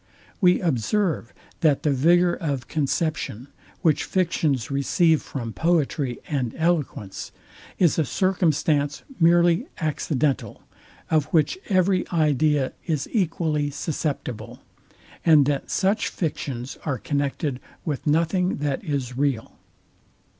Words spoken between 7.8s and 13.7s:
a circumstance merely accidental, of which every idea is equally